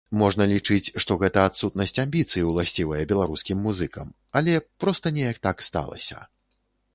[0.19, 4.09] Можна лічыць, што гэта адсутнасць амбіцый, уласцівая беларускім музыкам,
[4.43, 6.17] але проста неяк так сталася.